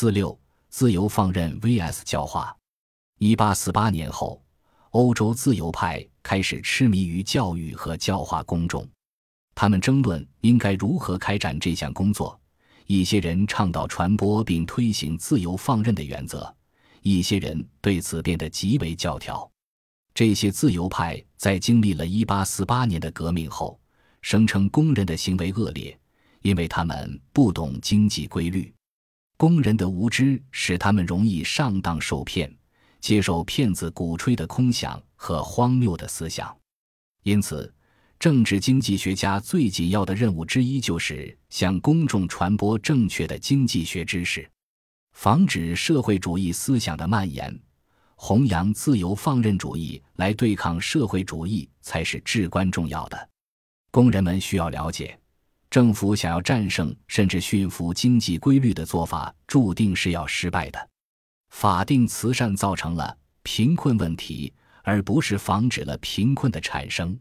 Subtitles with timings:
[0.00, 0.34] 四六
[0.70, 2.56] 自由放任 vs 教化。
[3.18, 4.42] 一八四八年后，
[4.92, 8.88] 欧洲自由派开始痴迷于教育和教化公众，
[9.54, 12.40] 他们争论应该如何开展这项工作。
[12.86, 16.50] 一些人倡导传播并推行自由放任的原则，
[17.02, 19.46] 一些人对此变得极为教条。
[20.14, 23.78] 这些自由派在经历了一八四八年的革命后，
[24.22, 25.94] 声称工人的行为恶劣，
[26.40, 28.72] 因为他们不懂经济规律。
[29.40, 32.54] 工人的无知使他们容易上当受骗，
[33.00, 36.54] 接受骗子鼓吹的空想和荒谬的思想。
[37.22, 37.72] 因此。
[38.18, 44.46] 政治经济学家最紧要的任务之一，就是向公众传播正确的经济学知识，
[45.12, 47.58] 防止社会主义思想的蔓延，
[48.16, 53.28] 弘扬自由放任主义来对抗社会主义才是至关重要的。
[53.90, 55.18] 工人们需要了解，
[55.70, 60.88] 政府想要战胜甚至驯服经济规律的做法，注定是要失败的。
[61.50, 67.16] 法定慈善造成了贫困问题，而不是防止了贫困的产生。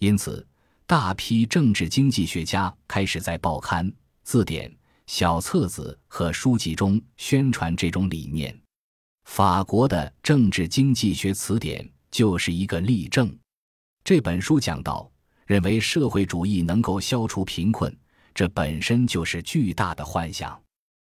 [0.00, 0.46] 因此，
[0.86, 4.74] 大批政治经济学家开始在报刊、字典、
[5.06, 8.58] 小册子和书籍中宣传这种理念。
[9.24, 13.34] 法国的《政治经济学词典》就是一个例证。
[14.02, 15.10] 这本书讲到，
[15.46, 17.94] 认为社会主义能够消除贫困，
[18.34, 20.60] 这本身就是巨大的幻想。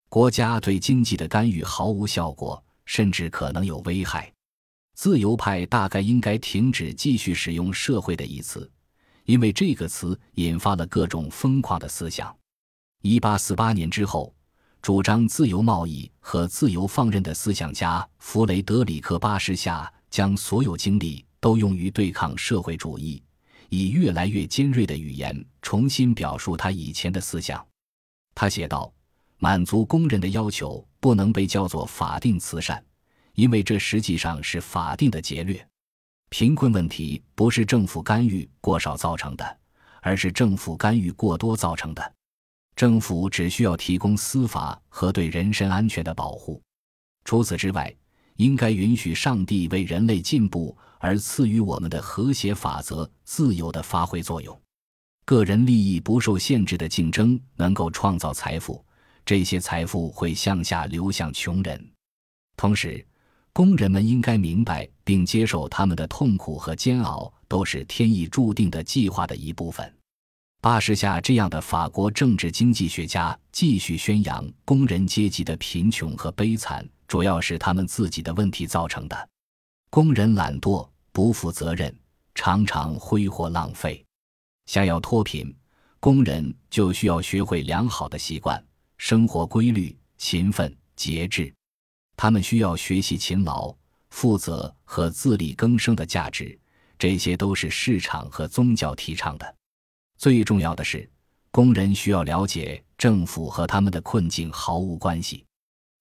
[0.10, 4.32] 国家对经济的干预毫无效果，甚至可能有危害。
[4.94, 8.70] 自由派大概应该停止继续使用“社会”的一词，
[9.26, 12.36] 因为这个词引发了各种疯狂的思想。
[13.04, 14.34] 一八四八年之后，
[14.82, 23.22] 主张自由贸易和自由放任的思想家弗雷德里克巴什夏将所有精力都用于对抗社会主义，
[23.70, 27.66] 以越来越尖锐的语言重新表述他以前的思想。
[28.36, 28.94] 他写道
[29.40, 32.84] ：“满足工人的要求不能被叫做法定慈善。”
[33.34, 35.64] 因为这实际上是法定的劫掠，
[36.30, 39.60] 贫困问题不是政府干预过少造成的，
[40.02, 42.14] 而是政府干预过多造成的。
[42.76, 46.60] 政府只需要提供司法和对人身安全的保护，
[47.26, 47.96] 除此之外，
[48.38, 54.60] 应该允许上帝为人类进步而赐予我们的和谐法则自由的发挥作用。
[55.26, 58.84] 个人利益不受限制的竞争能够创造财富，
[59.26, 61.92] 这些财富会向下流向穷人，
[62.56, 63.06] 同时。
[63.54, 69.92] 工人们应该明白并接受他们的痛苦和煎熬都是天意注定的计划的一部分。
[70.62, 79.30] 巴士夏这样的法国政治经济学家继续宣扬工人阶级的贫穷和悲惨，主要是他们自己的问题造成的。
[79.90, 81.98] 工人懒惰、不负责任，
[82.36, 84.04] 常常挥霍浪费。
[84.66, 85.56] 想要脱贫，
[86.00, 88.62] 工人就需要学会良好的习惯、
[88.98, 91.54] 生活规律、勤奋、节制。
[92.18, 93.74] 他们需要学习勤劳、
[94.10, 96.60] 负责和自力更生的价值，
[97.00, 99.56] 这些都是市场和宗教提倡的。
[100.18, 101.10] 最重要的是，
[101.52, 105.46] 工人需要了解，政府和他们的困境毫无关系。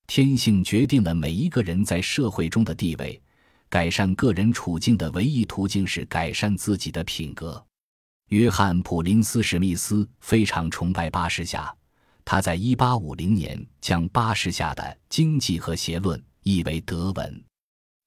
[0.07, 3.21] 天性决定了每一个人在社会中的地位，
[3.69, 7.65] 改善个人处境的唯一途径是改善自己的品格。
[8.29, 11.75] 约翰·普林斯·史密斯非常崇拜巴士侠。
[12.25, 17.45] 他在一八五零年将巴士下的《经济和谐论》译为德文。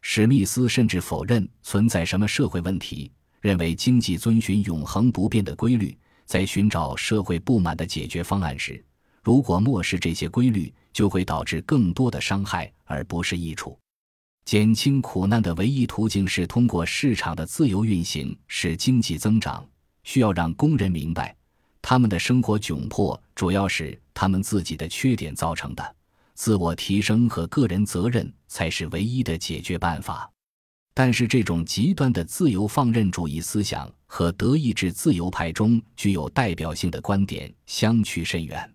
[0.01, 5.97] 史密斯甚至否认存在什么社会问题，认为经济遵循永恒不变的规律。
[6.25, 8.83] 在寻找社会不满的解决方案时，
[9.21, 13.77] 如果漠视这些规律，就会导致更多的伤害而不是益处。
[14.45, 19.65] 减轻苦难的唯一途径是通过市场的自由运行使经济增长。
[20.03, 21.35] 需要让工人明白。
[21.81, 25.95] 他们的生活窘迫，主要是他们自己的缺点造成的。
[26.33, 30.29] 自我提升和个人责任才是唯一的解决办法。
[30.93, 38.73] 但是，这种极端的自由放任主义思想和德意志自由派中具有代表性的观点相去甚远。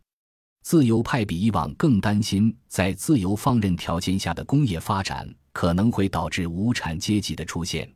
[0.64, 7.86] 自由派比以往更担心，在自由放任条件下的工业发展可能会导致无产阶级的出现，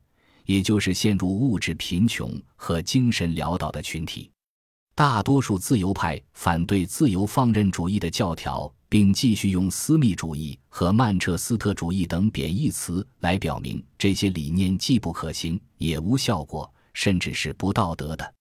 [0.45, 4.31] 也就是陷入物质贫穷和精神潦倒的群体。
[4.95, 18.35] 大多数自由派反对自由放任主义的教条，并继续用私密主义和曼彻斯特主义等贬义词来表明这些理念既不可行也无效果，甚至是不道德的。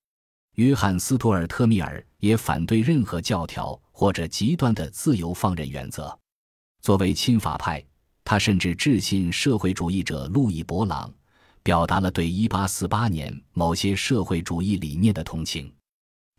[0.55, 6.17] 约翰斯图尔特密尔也反对任何教条或者极端的自由放任原则。
[6.81, 7.83] 作为亲法派，
[8.23, 11.13] 他甚至致信社会主义者路易·勃朗，
[11.63, 15.73] 表达了对1848年某些社会主义理念的同情。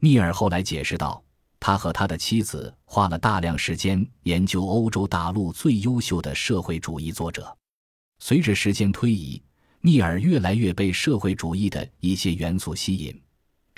[0.00, 1.22] 密尔后来解释道
[1.58, 7.54] ：“他和他的妻子花了大量时间研究欧洲大陆最优秀的社会主义作者。
[8.20, 9.42] 随着时间推移，
[9.80, 13.20] 密尔越来越被社会主义的一些元素吸引。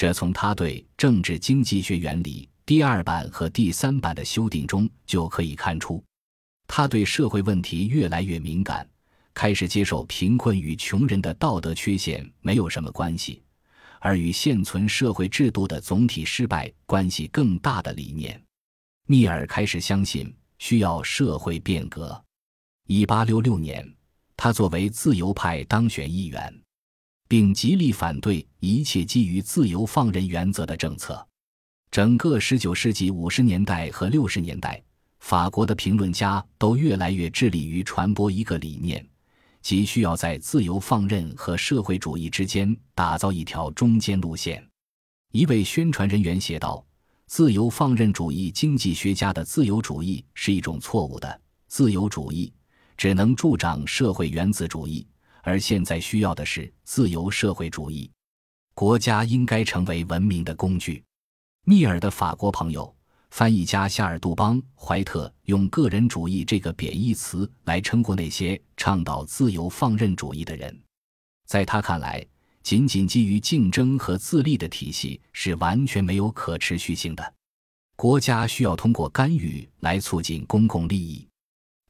[0.00, 6.02] 这从他对《政治经济学原理》第二版和第三版的修订中就可以看出。
[6.66, 8.88] 他对社会问题越来越敏感，
[9.34, 13.42] 开始接受贫困与穷人的道德缺陷没有什么关系。
[13.98, 18.42] 而与现存社会制度的总体失败关系更大的理念，
[19.06, 22.18] 密尔开始相信需要社会变革。
[22.86, 23.86] 一八六六年，
[24.34, 26.58] 他作为自由派当选议员，
[27.30, 31.24] 并极力反对一切基于自由放任原则的政策。
[31.88, 34.82] 整个十九世纪五十年代和六十年代，
[35.20, 39.06] 法国的评论家都越来越致力于传播一个理念。
[39.62, 44.66] 即需要在自由放任和社会主义之间打造一条中间路线。
[45.30, 46.84] 一位宣传人员写道
[47.28, 52.52] ：“自由放任主义经济学家的自由主义是一种错误的自由主义，
[52.96, 55.06] 只能助长社会原子主义，
[55.42, 58.10] 而现在需要的是自由社会主义。
[58.74, 61.02] 国家应该成为文明的工具。”
[61.66, 62.94] 密尔的法国朋友。
[63.30, 70.76] 翻译家夏尔·杜邦·怀特用“个人主义”这个贬义词来称呼那些倡导自由放任主义的人。
[71.46, 72.26] 在他看来，
[72.64, 77.34] 仅仅基于竞争和自立的体系是完全没有可持续性的。
[77.94, 81.24] 国家需要通过干预来促进公共利益，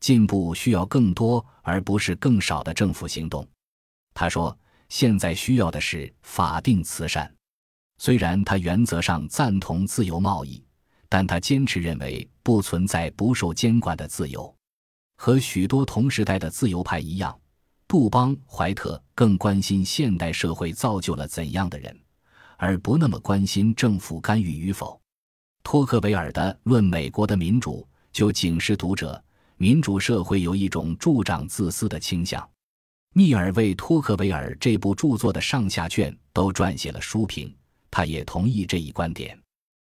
[0.01, 3.47] 进步需要更多而不是更少的政府行动。
[4.13, 4.59] 他说
[4.91, 7.33] ：“现在需要的是法定慈善。”
[7.99, 10.65] 虽然他原则上赞同自由贸易。
[11.13, 14.55] 但他坚持认为不存在不受监管的自由，
[15.17, 17.37] 和许多同时代的自由派一样，
[17.89, 22.01] 杜邦怀特更关心现代社会造就了怎样的人，
[22.57, 25.01] 而不那么关心政府干预与否。
[25.65, 29.21] 托克维尔的《论美国的民主》就警示读者：
[29.63, 32.49] 民主社会有一种助长自私的倾向。
[33.13, 37.55] 密尔为托克维尔这部著作的上下卷都撰写了书评，
[37.91, 39.39] 他也同意这一观点。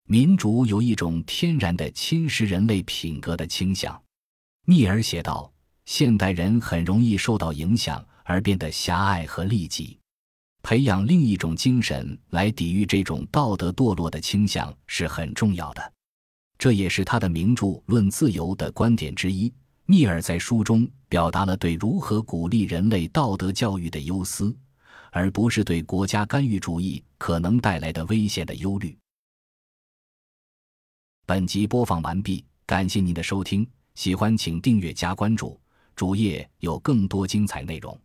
[0.06, 3.98] 民主有一种天然的侵蚀人类品格的倾向，
[4.66, 5.50] 密尔写道
[5.86, 9.98] ：“现代人很容易受到影响而变得狭隘和利己，
[10.62, 15.92] 培养另一种精神来抵御这种道德堕落的倾向是很重要的。”
[16.58, 19.54] 这也是他的名著《论自由》的观点之一。
[19.86, 24.56] 密尔在书中表达了对如何鼓励人类道德教育的忧思，
[25.12, 28.98] 而不是对国家干预主义可能带来的危险的忧虑。
[31.26, 35.60] 本集播放完毕，感谢您的收听，喜欢请订阅加关注，
[35.98, 38.00] 主页有更多精彩内容。